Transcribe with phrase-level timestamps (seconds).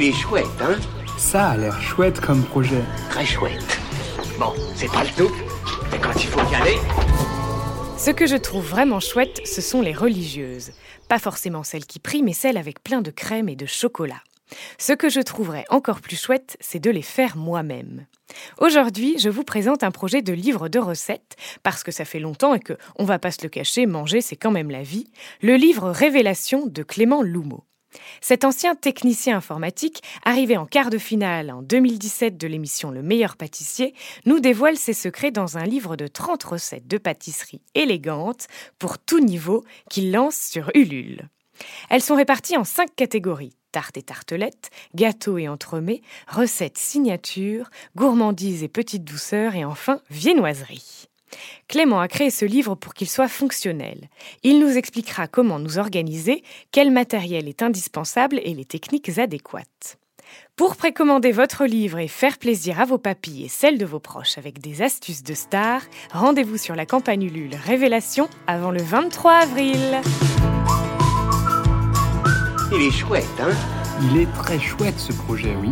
[0.00, 0.76] Il est chouette, hein
[1.16, 2.84] Ça a l'air chouette comme projet.
[3.10, 3.80] Très chouette.
[4.38, 5.34] Bon, c'est pas le tout,
[5.90, 6.76] mais quand il faut y aller...
[7.96, 10.70] Ce que je trouve vraiment chouette, ce sont les religieuses.
[11.08, 14.22] Pas forcément celles qui prient, mais celles avec plein de crème et de chocolat.
[14.78, 18.06] Ce que je trouverais encore plus chouette, c'est de les faire moi-même.
[18.58, 21.34] Aujourd'hui, je vous présente un projet de livre de recettes,
[21.64, 24.36] parce que ça fait longtemps et que, on va pas se le cacher, manger c'est
[24.36, 25.10] quand même la vie,
[25.42, 27.64] le livre Révélation de Clément Loumeau.
[28.20, 33.36] Cet ancien technicien informatique, arrivé en quart de finale en 2017 de l'émission Le meilleur
[33.36, 33.94] pâtissier,
[34.26, 38.48] nous dévoile ses secrets dans un livre de 30 recettes de pâtisserie élégantes
[38.78, 41.28] pour tout niveau qu'il lance sur Ulule.
[41.90, 48.62] Elles sont réparties en cinq catégories tarte et tartelettes, gâteaux et entremets, recettes signature, gourmandises
[48.62, 51.07] et petites douceurs et enfin viennoiserie.
[51.68, 54.08] Clément a créé ce livre pour qu'il soit fonctionnel.
[54.42, 59.98] Il nous expliquera comment nous organiser, quel matériel est indispensable et les techniques adéquates.
[60.56, 64.38] Pour précommander votre livre et faire plaisir à vos papilles et celles de vos proches
[64.38, 70.00] avec des astuces de stars, rendez-vous sur la campagne Ulule Révélation avant le 23 avril.
[72.72, 73.54] Il est chouette, hein?
[74.10, 75.70] Il est très chouette ce projet, oui.